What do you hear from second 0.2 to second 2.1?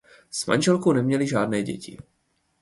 S manželkou neměli žádné děti.